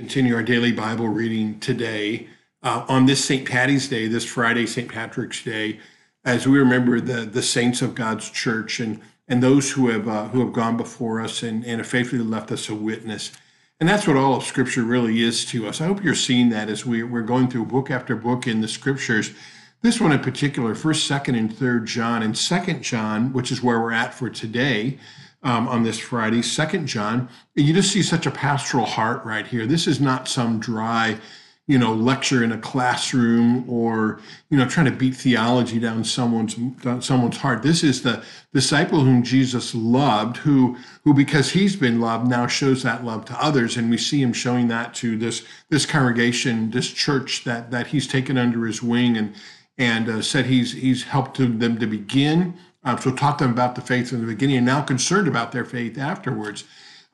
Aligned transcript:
continue 0.00 0.34
our 0.34 0.42
daily 0.42 0.72
Bible 0.72 1.08
reading 1.08 1.60
today 1.60 2.26
uh, 2.62 2.86
on 2.88 3.04
this 3.04 3.22
St. 3.22 3.46
Patty's 3.46 3.86
Day, 3.86 4.08
this 4.08 4.24
Friday, 4.24 4.64
St. 4.64 4.90
Patrick's 4.90 5.44
Day, 5.44 5.78
as 6.24 6.48
we 6.48 6.58
remember 6.58 7.02
the, 7.02 7.26
the 7.26 7.42
saints 7.42 7.82
of 7.82 7.94
God's 7.94 8.30
church 8.30 8.80
and, 8.80 8.98
and 9.28 9.42
those 9.42 9.72
who 9.72 9.90
have, 9.90 10.08
uh, 10.08 10.28
who 10.28 10.40
have 10.40 10.54
gone 10.54 10.78
before 10.78 11.20
us 11.20 11.42
and, 11.42 11.66
and 11.66 11.80
have 11.80 11.86
faithfully 11.86 12.22
left 12.22 12.50
us 12.50 12.70
a 12.70 12.74
witness. 12.74 13.30
And 13.78 13.86
that's 13.86 14.06
what 14.06 14.16
all 14.16 14.36
of 14.36 14.42
Scripture 14.42 14.84
really 14.84 15.20
is 15.20 15.44
to 15.50 15.68
us. 15.68 15.82
I 15.82 15.86
hope 15.86 16.02
you're 16.02 16.14
seeing 16.14 16.48
that 16.48 16.70
as 16.70 16.86
we, 16.86 17.02
we're 17.02 17.20
going 17.20 17.48
through 17.48 17.66
book 17.66 17.90
after 17.90 18.16
book 18.16 18.46
in 18.46 18.62
the 18.62 18.68
Scriptures. 18.68 19.32
This 19.82 20.00
one 20.00 20.12
in 20.12 20.20
particular, 20.20 20.74
1st, 20.74 21.20
2nd, 21.24 21.36
and 21.36 21.52
3rd 21.52 21.84
John, 21.84 22.22
and 22.22 22.32
2nd 22.32 22.80
John, 22.80 23.34
which 23.34 23.52
is 23.52 23.62
where 23.62 23.78
we're 23.78 23.92
at 23.92 24.14
for 24.14 24.30
today, 24.30 24.98
um, 25.42 25.68
on 25.68 25.82
this 25.82 25.98
Friday, 25.98 26.42
Second 26.42 26.86
John. 26.86 27.28
And 27.56 27.66
You 27.66 27.74
just 27.74 27.92
see 27.92 28.02
such 28.02 28.26
a 28.26 28.30
pastoral 28.30 28.86
heart 28.86 29.24
right 29.24 29.46
here. 29.46 29.66
This 29.66 29.86
is 29.86 30.00
not 30.00 30.28
some 30.28 30.60
dry, 30.60 31.18
you 31.66 31.78
know, 31.78 31.94
lecture 31.94 32.44
in 32.44 32.52
a 32.52 32.58
classroom 32.58 33.68
or 33.68 34.20
you 34.50 34.58
know 34.58 34.68
trying 34.68 34.86
to 34.86 34.92
beat 34.92 35.14
theology 35.14 35.78
down 35.78 36.04
someone's 36.04 36.54
down 36.54 37.00
someone's 37.00 37.38
heart. 37.38 37.62
This 37.62 37.82
is 37.82 38.02
the 38.02 38.22
disciple 38.52 39.00
whom 39.00 39.22
Jesus 39.22 39.74
loved, 39.74 40.36
who 40.38 40.76
who 41.04 41.14
because 41.14 41.52
he's 41.52 41.76
been 41.76 42.00
loved 42.00 42.28
now 42.28 42.46
shows 42.46 42.82
that 42.82 43.04
love 43.04 43.24
to 43.26 43.42
others, 43.42 43.76
and 43.76 43.88
we 43.88 43.96
see 43.98 44.20
him 44.20 44.32
showing 44.32 44.68
that 44.68 44.94
to 44.94 45.16
this 45.16 45.44
this 45.70 45.86
congregation, 45.86 46.70
this 46.70 46.90
church 46.90 47.44
that 47.44 47.70
that 47.70 47.86
he's 47.88 48.06
taken 48.06 48.36
under 48.36 48.66
his 48.66 48.82
wing 48.82 49.16
and 49.16 49.34
and 49.78 50.08
uh, 50.10 50.20
said 50.20 50.46
he's 50.46 50.72
he's 50.72 51.04
helped 51.04 51.38
them 51.38 51.78
to 51.78 51.86
begin 51.86 52.58
um, 52.84 52.98
so 52.98 53.12
taught 53.12 53.38
them 53.38 53.50
about 53.50 53.74
the 53.74 53.80
faith 53.80 54.12
in 54.12 54.20
the 54.20 54.26
beginning 54.26 54.56
and 54.56 54.66
now 54.66 54.82
concerned 54.82 55.28
about 55.28 55.52
their 55.52 55.64
faith 55.64 55.98
afterwards, 55.98 56.64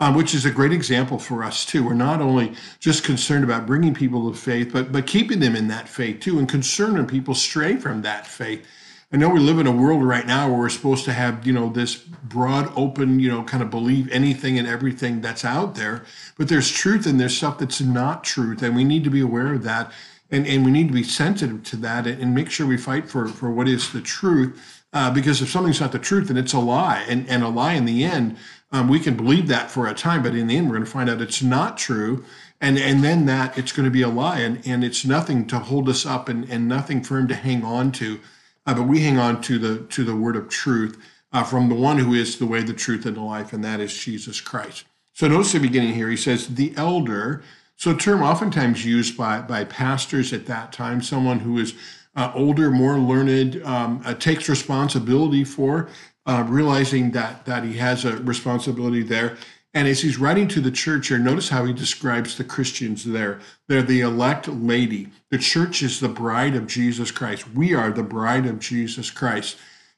um, 0.00 0.14
which 0.14 0.34
is 0.34 0.44
a 0.44 0.50
great 0.50 0.72
example 0.72 1.18
for 1.18 1.42
us 1.42 1.64
too. 1.64 1.84
We're 1.84 1.94
not 1.94 2.20
only 2.20 2.54
just 2.80 3.04
concerned 3.04 3.44
about 3.44 3.66
bringing 3.66 3.94
people 3.94 4.30
to 4.30 4.36
faith, 4.36 4.72
but 4.72 4.92
but 4.92 5.06
keeping 5.06 5.40
them 5.40 5.56
in 5.56 5.68
that 5.68 5.88
faith 5.88 6.20
too, 6.20 6.38
and 6.38 6.48
concerned 6.48 6.94
when 6.94 7.06
people 7.06 7.34
stray 7.34 7.76
from 7.76 8.02
that 8.02 8.26
faith. 8.26 8.66
I 9.14 9.16
know 9.16 9.28
we 9.28 9.38
live 9.38 9.60
in 9.60 9.68
a 9.68 9.72
world 9.72 10.02
right 10.02 10.26
now 10.26 10.48
where 10.48 10.58
we're 10.58 10.68
supposed 10.68 11.04
to 11.04 11.12
have, 11.12 11.46
you 11.46 11.52
know, 11.52 11.68
this 11.68 11.94
broad, 11.94 12.72
open, 12.74 13.20
you 13.20 13.30
know, 13.30 13.44
kind 13.44 13.62
of 13.62 13.70
believe 13.70 14.10
anything 14.10 14.58
and 14.58 14.66
everything 14.66 15.20
that's 15.20 15.44
out 15.44 15.76
there. 15.76 16.04
But 16.36 16.48
there's 16.48 16.68
truth 16.68 17.06
and 17.06 17.20
there's 17.20 17.36
stuff 17.36 17.58
that's 17.58 17.80
not 17.80 18.24
truth. 18.24 18.60
And 18.60 18.74
we 18.74 18.82
need 18.82 19.04
to 19.04 19.10
be 19.10 19.20
aware 19.20 19.52
of 19.52 19.62
that. 19.62 19.92
And, 20.32 20.48
and 20.48 20.64
we 20.64 20.72
need 20.72 20.88
to 20.88 20.94
be 20.94 21.04
sensitive 21.04 21.62
to 21.62 21.76
that 21.76 22.08
and, 22.08 22.20
and 22.20 22.34
make 22.34 22.50
sure 22.50 22.66
we 22.66 22.76
fight 22.76 23.08
for, 23.08 23.28
for 23.28 23.52
what 23.52 23.68
is 23.68 23.92
the 23.92 24.00
truth 24.00 24.83
uh, 24.94 25.10
because 25.10 25.42
if 25.42 25.50
something's 25.50 25.80
not 25.80 25.92
the 25.92 25.98
truth, 25.98 26.28
then 26.28 26.36
it's 26.36 26.52
a 26.52 26.58
lie. 26.58 27.04
And, 27.08 27.28
and 27.28 27.42
a 27.42 27.48
lie 27.48 27.74
in 27.74 27.84
the 27.84 28.04
end, 28.04 28.38
um, 28.72 28.88
we 28.88 29.00
can 29.00 29.16
believe 29.16 29.48
that 29.48 29.70
for 29.70 29.86
a 29.86 29.94
time, 29.94 30.22
but 30.22 30.34
in 30.34 30.46
the 30.46 30.56
end, 30.56 30.68
we're 30.68 30.76
going 30.76 30.84
to 30.84 30.90
find 30.90 31.10
out 31.10 31.20
it's 31.20 31.42
not 31.42 31.76
true. 31.76 32.24
And, 32.60 32.78
and 32.78 33.02
then 33.04 33.26
that 33.26 33.58
it's 33.58 33.72
going 33.72 33.84
to 33.84 33.90
be 33.90 34.02
a 34.02 34.08
lie. 34.08 34.38
And, 34.38 34.66
and 34.66 34.84
it's 34.84 35.04
nothing 35.04 35.46
to 35.48 35.58
hold 35.58 35.88
us 35.88 36.06
up 36.06 36.28
and, 36.28 36.48
and 36.48 36.68
nothing 36.68 37.02
for 37.02 37.18
him 37.18 37.28
to 37.28 37.34
hang 37.34 37.64
on 37.64 37.92
to. 37.92 38.20
Uh, 38.66 38.74
but 38.74 38.84
we 38.84 39.00
hang 39.00 39.18
on 39.18 39.42
to 39.42 39.58
the, 39.58 39.84
to 39.88 40.04
the 40.04 40.16
word 40.16 40.36
of 40.36 40.48
truth 40.48 40.96
uh, 41.32 41.42
from 41.42 41.68
the 41.68 41.74
one 41.74 41.98
who 41.98 42.14
is 42.14 42.38
the 42.38 42.46
way, 42.46 42.62
the 42.62 42.72
truth, 42.72 43.04
and 43.04 43.16
the 43.16 43.20
life, 43.20 43.52
and 43.52 43.64
that 43.64 43.80
is 43.80 43.92
Jesus 43.92 44.40
Christ. 44.40 44.84
So 45.12 45.26
notice 45.26 45.52
the 45.52 45.58
beginning 45.58 45.94
here. 45.94 46.08
He 46.08 46.16
says, 46.16 46.54
the 46.54 46.72
elder. 46.76 47.42
So 47.76 47.90
a 47.90 47.96
term 47.96 48.22
oftentimes 48.22 48.86
used 48.86 49.16
by, 49.16 49.40
by 49.42 49.64
pastors 49.64 50.32
at 50.32 50.46
that 50.46 50.72
time, 50.72 51.02
someone 51.02 51.40
who 51.40 51.58
is 51.58 51.74
uh, 52.16 52.32
older, 52.34 52.70
more 52.70 52.98
learned, 52.98 53.62
um, 53.64 54.00
uh, 54.04 54.14
takes 54.14 54.48
responsibility 54.48 55.44
for, 55.44 55.88
uh, 56.26 56.44
realizing 56.46 57.10
that 57.12 57.44
that 57.44 57.64
he 57.64 57.74
has 57.74 58.04
a 58.04 58.16
responsibility 58.18 59.02
there. 59.02 59.36
And 59.76 59.88
as 59.88 60.00
he's 60.00 60.18
writing 60.18 60.46
to 60.48 60.60
the 60.60 60.70
church 60.70 61.08
here, 61.08 61.18
notice 61.18 61.48
how 61.48 61.64
he 61.64 61.72
describes 61.72 62.36
the 62.36 62.44
Christians 62.44 63.02
there. 63.04 63.40
They're 63.66 63.82
the 63.82 64.02
elect 64.02 64.46
lady. 64.46 65.08
The 65.30 65.38
church 65.38 65.82
is 65.82 65.98
the 65.98 66.08
bride 66.08 66.54
of 66.54 66.68
Jesus 66.68 67.10
Christ. 67.10 67.50
We 67.50 67.74
are 67.74 67.90
the 67.90 68.04
bride 68.04 68.46
of 68.46 68.60
Jesus 68.60 69.10
Christ. 69.10 69.56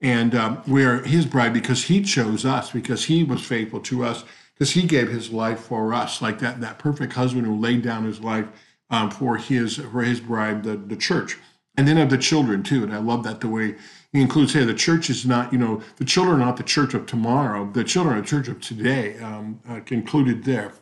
And 0.00 0.34
um, 0.34 0.62
we 0.66 0.84
are 0.84 1.02
his 1.02 1.26
bride 1.26 1.52
because 1.52 1.84
he 1.84 2.00
chose 2.02 2.46
us, 2.46 2.70
because 2.70 3.04
he 3.04 3.24
was 3.24 3.44
faithful 3.44 3.80
to 3.80 4.04
us, 4.04 4.24
because 4.54 4.70
he 4.70 4.84
gave 4.84 5.10
his 5.10 5.30
life 5.30 5.60
for 5.60 5.92
us, 5.92 6.22
like 6.22 6.38
that, 6.38 6.62
that 6.62 6.78
perfect 6.78 7.12
husband 7.12 7.46
who 7.46 7.56
laid 7.56 7.82
down 7.82 8.04
his 8.04 8.20
life 8.20 8.46
um, 8.90 9.10
for 9.10 9.36
his 9.36 9.76
for 9.76 10.02
his 10.02 10.20
bride, 10.20 10.62
the, 10.62 10.76
the 10.76 10.96
church 10.96 11.36
and 11.78 11.86
then 11.86 11.96
of 11.96 12.10
the 12.10 12.18
children 12.18 12.64
too. 12.64 12.82
And 12.82 12.92
I 12.92 12.98
love 12.98 13.22
that 13.22 13.40
the 13.40 13.48
way 13.48 13.76
he 14.12 14.20
includes 14.20 14.52
here, 14.52 14.64
the 14.64 14.74
church 14.74 15.08
is 15.08 15.24
not, 15.24 15.52
you 15.52 15.58
know, 15.60 15.80
the 15.96 16.04
children 16.04 16.42
are 16.42 16.44
not 16.44 16.56
the 16.56 16.64
church 16.64 16.92
of 16.92 17.06
tomorrow. 17.06 17.70
The 17.70 17.84
children 17.84 18.18
are 18.18 18.20
the 18.20 18.26
church 18.26 18.48
of 18.48 18.60
today, 18.60 19.16
um, 19.20 19.60
uh, 19.68 19.80
included 19.88 20.42
there. 20.42 20.72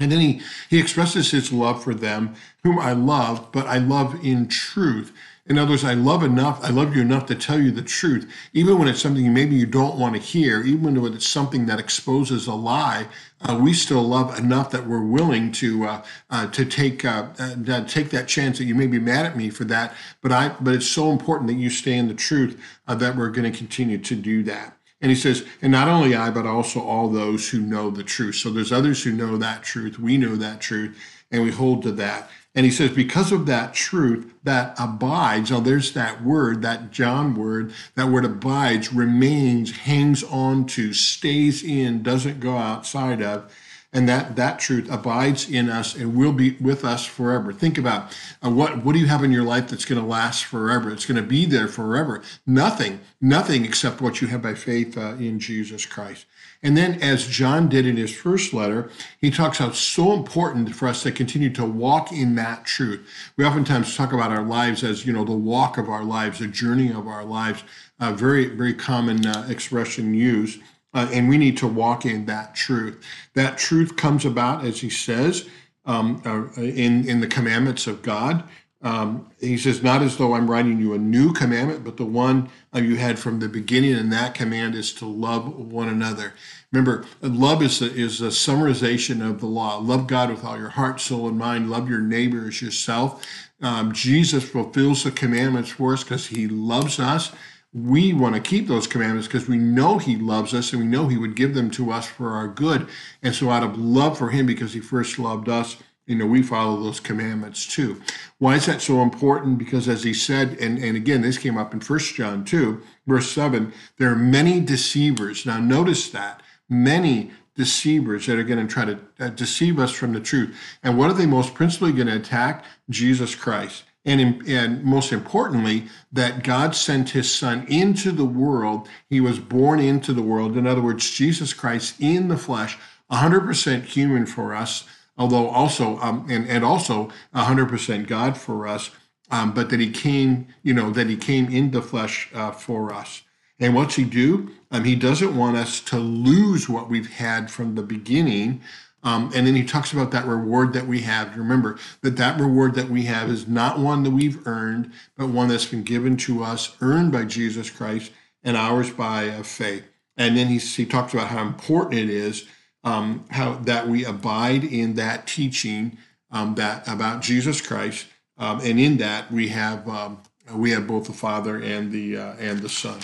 And 0.00 0.10
then 0.10 0.20
he, 0.20 0.40
he 0.68 0.80
expresses 0.80 1.30
his 1.30 1.52
love 1.52 1.82
for 1.82 1.94
them, 1.94 2.34
whom 2.64 2.78
I 2.78 2.92
love, 2.92 3.52
but 3.52 3.66
I 3.68 3.78
love 3.78 4.22
in 4.24 4.48
truth. 4.48 5.12
In 5.48 5.58
other 5.58 5.70
words, 5.70 5.84
I 5.84 5.94
love 5.94 6.24
enough, 6.24 6.58
I 6.64 6.70
love 6.70 6.96
you 6.96 7.02
enough 7.02 7.26
to 7.26 7.36
tell 7.36 7.60
you 7.60 7.70
the 7.70 7.82
truth, 7.82 8.28
even 8.52 8.78
when 8.78 8.88
it's 8.88 9.00
something 9.00 9.32
maybe 9.32 9.54
you 9.54 9.66
don't 9.66 9.96
want 9.96 10.16
to 10.16 10.20
hear, 10.20 10.62
even 10.62 11.00
when 11.00 11.14
it's 11.14 11.28
something 11.28 11.66
that 11.66 11.78
exposes 11.78 12.48
a 12.48 12.54
lie. 12.54 13.06
Uh, 13.40 13.56
we 13.62 13.72
still 13.72 14.02
love 14.02 14.36
enough 14.38 14.70
that 14.70 14.88
we're 14.88 15.04
willing 15.04 15.52
to 15.52 15.84
uh, 15.84 16.04
uh, 16.30 16.48
to 16.48 16.64
take 16.64 17.04
uh, 17.04 17.28
uh, 17.38 17.84
take 17.84 18.10
that 18.10 18.26
chance 18.26 18.58
that 18.58 18.64
you 18.64 18.74
may 18.74 18.88
be 18.88 18.98
mad 18.98 19.24
at 19.24 19.36
me 19.36 19.48
for 19.48 19.64
that, 19.64 19.94
but 20.20 20.32
I 20.32 20.56
but 20.60 20.74
it's 20.74 20.86
so 20.86 21.12
important 21.12 21.46
that 21.48 21.54
you 21.54 21.70
stay 21.70 21.96
in 21.96 22.08
the 22.08 22.14
truth 22.14 22.60
uh, 22.88 22.96
that 22.96 23.14
we're 23.14 23.30
going 23.30 23.50
to 23.50 23.56
continue 23.56 23.98
to 23.98 24.16
do 24.16 24.42
that. 24.44 24.76
And 25.00 25.10
he 25.10 25.16
says, 25.16 25.44
and 25.60 25.70
not 25.70 25.88
only 25.88 26.16
I, 26.16 26.30
but 26.30 26.46
also 26.46 26.80
all 26.80 27.08
those 27.08 27.50
who 27.50 27.60
know 27.60 27.90
the 27.90 28.02
truth. 28.02 28.36
So 28.36 28.50
there's 28.50 28.72
others 28.72 29.04
who 29.04 29.12
know 29.12 29.36
that 29.36 29.62
truth. 29.62 29.98
We 29.98 30.16
know 30.16 30.36
that 30.36 30.60
truth, 30.60 30.98
and 31.30 31.44
we 31.44 31.50
hold 31.52 31.82
to 31.82 31.92
that. 31.92 32.30
And 32.56 32.64
he 32.64 32.72
says, 32.72 32.90
because 32.90 33.32
of 33.32 33.44
that 33.46 33.74
truth 33.74 34.32
that 34.44 34.74
abides, 34.80 35.52
oh, 35.52 35.60
there's 35.60 35.92
that 35.92 36.24
word, 36.24 36.62
that 36.62 36.90
John 36.90 37.34
word, 37.34 37.74
that 37.96 38.08
word 38.08 38.24
abides, 38.24 38.94
remains, 38.94 39.72
hangs 39.80 40.24
on 40.24 40.64
to, 40.68 40.94
stays 40.94 41.62
in, 41.62 42.02
doesn't 42.02 42.40
go 42.40 42.56
outside 42.56 43.20
of. 43.20 43.54
And 43.96 44.06
that, 44.10 44.36
that 44.36 44.58
truth 44.58 44.92
abides 44.92 45.48
in 45.48 45.70
us 45.70 45.94
and 45.94 46.14
will 46.14 46.34
be 46.34 46.50
with 46.60 46.84
us 46.84 47.06
forever. 47.06 47.50
Think 47.50 47.78
about 47.78 48.14
uh, 48.44 48.50
what, 48.50 48.84
what 48.84 48.92
do 48.92 48.98
you 48.98 49.06
have 49.06 49.24
in 49.24 49.32
your 49.32 49.42
life 49.42 49.68
that's 49.68 49.86
going 49.86 49.98
to 49.98 50.06
last 50.06 50.44
forever? 50.44 50.92
It's 50.92 51.06
going 51.06 51.16
to 51.16 51.26
be 51.26 51.46
there 51.46 51.66
forever. 51.66 52.20
Nothing, 52.46 53.00
nothing 53.22 53.64
except 53.64 54.02
what 54.02 54.20
you 54.20 54.28
have 54.28 54.42
by 54.42 54.52
faith 54.52 54.98
uh, 54.98 55.14
in 55.14 55.40
Jesus 55.40 55.86
Christ. 55.86 56.26
And 56.62 56.76
then, 56.76 57.00
as 57.00 57.26
John 57.26 57.70
did 57.70 57.86
in 57.86 57.96
his 57.96 58.14
first 58.14 58.52
letter, 58.52 58.90
he 59.18 59.30
talks 59.30 59.58
how 59.58 59.70
so 59.70 60.12
important 60.12 60.74
for 60.74 60.88
us 60.88 61.02
to 61.04 61.10
continue 61.10 61.48
to 61.54 61.64
walk 61.64 62.12
in 62.12 62.34
that 62.34 62.66
truth. 62.66 63.08
We 63.38 63.46
oftentimes 63.46 63.96
talk 63.96 64.12
about 64.12 64.30
our 64.30 64.44
lives 64.44 64.84
as, 64.84 65.06
you 65.06 65.14
know, 65.14 65.24
the 65.24 65.32
walk 65.32 65.78
of 65.78 65.88
our 65.88 66.04
lives, 66.04 66.40
the 66.40 66.48
journey 66.48 66.90
of 66.92 67.06
our 67.06 67.24
lives, 67.24 67.64
a 67.98 68.12
very, 68.12 68.44
very 68.44 68.74
common 68.74 69.24
uh, 69.24 69.46
expression 69.48 70.12
used. 70.12 70.60
Uh, 70.96 71.06
and 71.12 71.28
we 71.28 71.36
need 71.36 71.58
to 71.58 71.66
walk 71.66 72.06
in 72.06 72.24
that 72.24 72.54
truth. 72.54 73.04
That 73.34 73.58
truth 73.58 73.96
comes 73.96 74.24
about, 74.24 74.64
as 74.64 74.80
he 74.80 74.88
says, 74.88 75.46
um, 75.84 76.22
uh, 76.24 76.58
in, 76.58 77.06
in 77.06 77.20
the 77.20 77.26
commandments 77.26 77.86
of 77.86 78.00
God. 78.00 78.44
Um, 78.80 79.30
he 79.38 79.58
says, 79.58 79.82
not 79.82 80.00
as 80.00 80.16
though 80.16 80.32
I'm 80.32 80.50
writing 80.50 80.80
you 80.80 80.94
a 80.94 80.98
new 80.98 81.34
commandment, 81.34 81.84
but 81.84 81.98
the 81.98 82.06
one 82.06 82.48
uh, 82.74 82.78
you 82.78 82.96
had 82.96 83.18
from 83.18 83.40
the 83.40 83.48
beginning, 83.48 83.92
and 83.92 84.10
that 84.10 84.34
command 84.34 84.74
is 84.74 84.94
to 84.94 85.04
love 85.06 85.54
one 85.58 85.90
another. 85.90 86.32
Remember, 86.72 87.04
love 87.20 87.62
is 87.62 87.82
a, 87.82 87.92
is 87.92 88.22
a 88.22 88.28
summarization 88.28 89.28
of 89.28 89.40
the 89.40 89.46
law. 89.46 89.76
Love 89.76 90.06
God 90.06 90.30
with 90.30 90.44
all 90.44 90.56
your 90.58 90.70
heart, 90.70 91.00
soul, 91.00 91.28
and 91.28 91.38
mind. 91.38 91.70
Love 91.70 91.90
your 91.90 92.00
neighbor 92.00 92.48
as 92.48 92.62
yourself. 92.62 93.22
Um, 93.60 93.92
Jesus 93.92 94.48
fulfills 94.48 95.04
the 95.04 95.10
commandments 95.10 95.70
for 95.70 95.92
us 95.92 96.04
because 96.04 96.28
he 96.28 96.48
loves 96.48 96.98
us. 96.98 97.32
We 97.72 98.12
want 98.12 98.34
to 98.34 98.40
keep 98.40 98.68
those 98.68 98.86
commandments 98.86 99.26
because 99.28 99.48
we 99.48 99.58
know 99.58 99.98
he 99.98 100.16
loves 100.16 100.54
us 100.54 100.72
and 100.72 100.80
we 100.80 100.88
know 100.88 101.08
he 101.08 101.18
would 101.18 101.36
give 101.36 101.54
them 101.54 101.70
to 101.72 101.90
us 101.90 102.06
for 102.06 102.30
our 102.30 102.48
good. 102.48 102.88
And 103.22 103.34
so, 103.34 103.50
out 103.50 103.62
of 103.62 103.78
love 103.78 104.16
for 104.16 104.30
him, 104.30 104.46
because 104.46 104.72
he 104.72 104.80
first 104.80 105.18
loved 105.18 105.48
us, 105.48 105.76
you 106.06 106.14
know, 106.14 106.26
we 106.26 106.42
follow 106.42 106.80
those 106.80 107.00
commandments 107.00 107.66
too. 107.66 108.00
Why 108.38 108.54
is 108.54 108.66
that 108.66 108.80
so 108.80 109.02
important? 109.02 109.58
Because 109.58 109.88
as 109.88 110.04
he 110.04 110.14
said, 110.14 110.56
and, 110.60 110.78
and 110.78 110.96
again, 110.96 111.20
this 111.20 111.36
came 111.36 111.58
up 111.58 111.74
in 111.74 111.80
First 111.80 112.14
John 112.14 112.44
2, 112.44 112.80
verse 113.06 113.30
7, 113.30 113.72
there 113.98 114.12
are 114.12 114.16
many 114.16 114.60
deceivers. 114.60 115.44
Now, 115.44 115.58
notice 115.58 116.08
that 116.10 116.42
many 116.68 117.32
deceivers 117.56 118.26
that 118.26 118.38
are 118.38 118.44
going 118.44 118.64
to 118.64 118.72
try 118.72 118.84
to 118.84 118.98
uh, 119.18 119.28
deceive 119.30 119.80
us 119.80 119.90
from 119.90 120.12
the 120.12 120.20
truth. 120.20 120.56
And 120.82 120.96
what 120.96 121.10
are 121.10 121.14
they 121.14 121.26
most 121.26 121.54
principally 121.54 121.92
going 121.92 122.06
to 122.06 122.16
attack? 122.16 122.64
Jesus 122.88 123.34
Christ. 123.34 123.84
And, 124.06 124.46
and 124.46 124.84
most 124.84 125.12
importantly, 125.12 125.88
that 126.12 126.44
God 126.44 126.74
sent 126.74 127.10
his 127.10 127.34
son 127.34 127.66
into 127.68 128.12
the 128.12 128.24
world. 128.24 128.88
He 129.10 129.20
was 129.20 129.40
born 129.40 129.80
into 129.80 130.12
the 130.12 130.22
world. 130.22 130.56
In 130.56 130.66
other 130.66 130.80
words, 130.80 131.10
Jesus 131.10 131.52
Christ 131.52 131.96
in 132.00 132.28
the 132.28 132.38
flesh, 132.38 132.78
100% 133.10 133.82
human 133.82 134.24
for 134.24 134.54
us, 134.54 134.84
although 135.18 135.48
also, 135.48 135.98
um, 135.98 136.24
and, 136.30 136.48
and 136.48 136.64
also 136.64 137.10
100% 137.34 138.06
God 138.06 138.38
for 138.38 138.68
us, 138.68 138.90
um, 139.30 139.52
but 139.52 139.70
that 139.70 139.80
he 139.80 139.90
came, 139.90 140.46
you 140.62 140.72
know, 140.72 140.90
that 140.90 141.08
he 141.08 141.16
came 141.16 141.48
in 141.48 141.72
the 141.72 141.82
flesh 141.82 142.30
uh, 142.32 142.52
for 142.52 142.94
us. 142.94 143.22
And 143.58 143.74
what's 143.74 143.96
he 143.96 144.04
do? 144.04 144.50
Um, 144.70 144.84
he 144.84 144.94
doesn't 144.94 145.36
want 145.36 145.56
us 145.56 145.80
to 145.80 145.98
lose 145.98 146.68
what 146.68 146.88
we've 146.88 147.10
had 147.14 147.50
from 147.50 147.74
the 147.74 147.82
beginning, 147.82 148.60
Um, 149.02 149.30
and 149.34 149.46
then 149.46 149.54
he 149.54 149.64
talks 149.64 149.92
about 149.92 150.10
that 150.10 150.26
reward 150.26 150.72
that 150.72 150.86
we 150.86 151.02
have. 151.02 151.36
Remember 151.36 151.78
that 152.02 152.16
that 152.16 152.40
reward 152.40 152.74
that 152.74 152.88
we 152.88 153.04
have 153.04 153.30
is 153.30 153.46
not 153.46 153.78
one 153.78 154.02
that 154.02 154.10
we've 154.10 154.44
earned, 154.46 154.92
but 155.16 155.28
one 155.28 155.48
that's 155.48 155.66
been 155.66 155.84
given 155.84 156.16
to 156.18 156.42
us, 156.42 156.76
earned 156.80 157.12
by 157.12 157.24
Jesus 157.24 157.70
Christ, 157.70 158.10
and 158.42 158.56
ours 158.56 158.90
by 158.90 159.28
uh, 159.28 159.42
faith. 159.42 159.84
And 160.16 160.36
then 160.36 160.48
he, 160.48 160.58
he 160.58 160.86
talks 160.86 161.14
about 161.14 161.28
how 161.28 161.42
important 161.42 162.00
it 162.00 162.10
is 162.10 162.46
um, 162.86 163.24
how 163.30 163.54
that 163.54 163.88
we 163.88 164.04
abide 164.04 164.62
in 164.62 164.94
that 164.94 165.26
teaching 165.26 165.98
um, 166.30 166.54
that 166.54 166.86
about 166.88 167.20
Jesus 167.20 167.60
Christ, 167.60 168.06
um, 168.38 168.60
and 168.60 168.78
in 168.78 168.96
that 168.98 169.30
we 169.30 169.48
have 169.48 169.88
um, 169.88 170.22
we 170.54 170.70
have 170.70 170.86
both 170.86 171.06
the 171.06 171.12
Father 171.12 171.60
and 171.60 171.90
the 171.90 172.16
uh, 172.16 172.34
and 172.38 172.60
the 172.60 172.68
Son. 172.68 173.00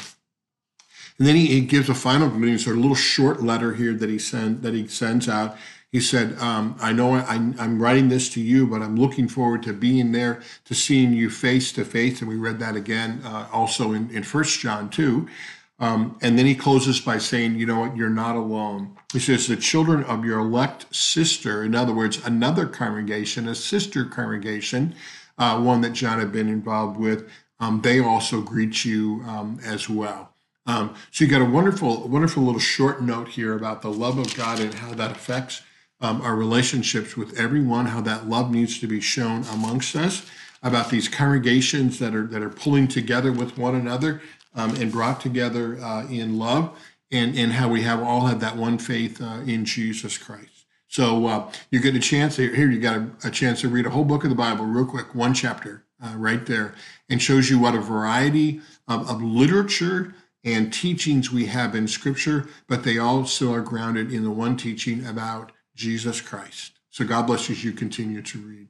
And 1.22 1.28
then 1.28 1.36
he, 1.36 1.46
he 1.46 1.60
gives 1.60 1.88
a 1.88 1.94
final 1.94 2.28
conclusion, 2.28 2.58
sort 2.58 2.74
of 2.74 2.78
a 2.78 2.82
little 2.82 2.96
short 2.96 3.44
letter 3.44 3.74
here 3.74 3.94
that 3.94 4.10
he 4.10 4.18
send 4.18 4.62
that 4.62 4.74
he 4.74 4.88
sends 4.88 5.28
out. 5.28 5.56
He 5.92 6.00
said, 6.00 6.36
um, 6.40 6.74
"I 6.80 6.92
know 6.92 7.14
I, 7.14 7.36
am 7.36 7.80
writing 7.80 8.08
this 8.08 8.28
to 8.30 8.40
you, 8.40 8.66
but 8.66 8.82
I'm 8.82 8.96
looking 8.96 9.28
forward 9.28 9.62
to 9.62 9.72
being 9.72 10.10
there, 10.10 10.42
to 10.64 10.74
seeing 10.74 11.12
you 11.12 11.30
face 11.30 11.70
to 11.74 11.84
face." 11.84 12.20
And 12.20 12.28
we 12.28 12.34
read 12.34 12.58
that 12.58 12.74
again, 12.74 13.20
uh, 13.24 13.46
also 13.52 13.92
in 13.92 14.10
in 14.10 14.24
First 14.24 14.58
John 14.58 14.90
two. 14.90 15.28
Um, 15.78 16.18
and 16.22 16.36
then 16.36 16.44
he 16.44 16.56
closes 16.56 16.98
by 16.98 17.18
saying, 17.18 17.54
you 17.54 17.66
know 17.66 17.78
what, 17.78 17.96
you're 17.96 18.10
not 18.10 18.34
alone. 18.34 18.96
He 19.12 19.20
says, 19.20 19.46
the 19.46 19.56
children 19.56 20.02
of 20.02 20.24
your 20.24 20.40
elect 20.40 20.92
sister, 20.92 21.62
in 21.62 21.76
other 21.76 21.94
words, 21.94 22.24
another 22.26 22.66
congregation, 22.66 23.46
a 23.46 23.54
sister 23.54 24.04
congregation, 24.04 24.96
uh, 25.38 25.60
one 25.60 25.82
that 25.82 25.92
John 25.92 26.18
had 26.18 26.32
been 26.32 26.48
involved 26.48 26.98
with, 26.98 27.30
um, 27.60 27.80
they 27.80 28.00
also 28.00 28.40
greet 28.40 28.84
you 28.84 29.22
um, 29.24 29.60
as 29.64 29.88
well. 29.88 30.31
Um, 30.66 30.94
so 31.10 31.24
you 31.24 31.30
got 31.30 31.42
a 31.42 31.46
wonderful, 31.46 32.08
wonderful 32.08 32.42
little 32.42 32.60
short 32.60 33.02
note 33.02 33.28
here 33.28 33.54
about 33.56 33.82
the 33.82 33.92
love 33.92 34.18
of 34.18 34.34
God 34.34 34.60
and 34.60 34.74
how 34.74 34.94
that 34.94 35.10
affects 35.10 35.62
um, 36.00 36.20
our 36.20 36.34
relationships 36.34 37.16
with 37.16 37.38
everyone, 37.38 37.86
how 37.86 38.00
that 38.02 38.28
love 38.28 38.50
needs 38.50 38.78
to 38.80 38.86
be 38.86 39.00
shown 39.00 39.44
amongst 39.52 39.96
us, 39.96 40.26
about 40.62 40.90
these 40.90 41.08
congregations 41.08 41.98
that 41.98 42.14
are 42.14 42.26
that 42.26 42.42
are 42.42 42.48
pulling 42.48 42.86
together 42.86 43.32
with 43.32 43.58
one 43.58 43.74
another 43.74 44.22
um, 44.54 44.74
and 44.76 44.92
brought 44.92 45.20
together 45.20 45.78
uh, 45.82 46.06
in 46.06 46.38
love, 46.38 46.76
and, 47.10 47.36
and 47.36 47.52
how 47.52 47.68
we 47.68 47.82
have 47.82 48.02
all 48.02 48.26
had 48.26 48.40
that 48.40 48.56
one 48.56 48.78
faith 48.78 49.20
uh, 49.20 49.40
in 49.46 49.64
Jesus 49.64 50.18
Christ. 50.18 50.66
So 50.88 51.26
uh, 51.26 51.52
you 51.70 51.80
get 51.80 51.94
a 51.94 52.00
chance 52.00 52.36
here. 52.36 52.70
You 52.70 52.78
got 52.78 52.96
a, 52.96 53.10
a, 53.24 53.30
chance 53.30 53.62
to 53.62 53.68
read 53.68 53.86
a 53.86 53.90
whole 53.90 54.04
book 54.04 54.24
of 54.24 54.30
the 54.30 54.36
Bible 54.36 54.66
real 54.66 54.84
quick, 54.84 55.14
one 55.14 55.32
chapter 55.32 55.84
uh, 56.04 56.14
right 56.16 56.44
there, 56.44 56.74
and 57.08 57.22
shows 57.22 57.48
you 57.48 57.58
what 57.58 57.74
a 57.74 57.80
variety 57.80 58.60
of, 58.86 59.08
of 59.08 59.22
literature 59.22 60.14
and 60.44 60.72
teachings 60.72 61.30
we 61.30 61.46
have 61.46 61.74
in 61.74 61.86
Scripture, 61.86 62.48
but 62.68 62.82
they 62.82 62.98
also 62.98 63.52
are 63.52 63.62
grounded 63.62 64.12
in 64.12 64.24
the 64.24 64.30
one 64.30 64.56
teaching 64.56 65.06
about 65.06 65.52
Jesus 65.74 66.20
Christ. 66.20 66.78
So 66.90 67.04
God 67.04 67.26
bless 67.26 67.48
you 67.48 67.54
as 67.54 67.64
you 67.64 67.72
continue 67.72 68.22
to 68.22 68.38
read. 68.38 68.68